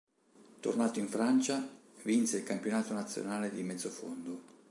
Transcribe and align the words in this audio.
Tornato 0.61 0.97
in 0.97 1.07
Francia 1.07 1.63
vinse 2.01 2.37
il 2.37 2.43
campionato 2.43 2.91
nazionale 2.95 3.51
di 3.51 3.61
mezzofondo. 3.61 4.41